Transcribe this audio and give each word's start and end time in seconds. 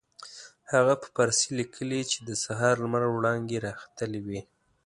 هغه 0.71 0.93
په 1.01 1.07
فارسي 1.15 1.49
لیکلي 1.59 2.01
چې 2.11 2.17
د 2.27 2.29
سهار 2.43 2.73
لمر 2.83 3.03
وړانګې 3.09 3.59
را 3.65 3.73
ختلې 3.81 4.19
وې. 4.27 4.41